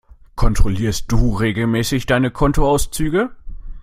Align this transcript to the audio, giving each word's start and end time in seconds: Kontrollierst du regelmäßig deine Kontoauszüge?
Kontrollierst 0.35 1.11
du 1.11 1.35
regelmäßig 1.35 2.07
deine 2.07 2.31
Kontoauszüge? 2.31 3.29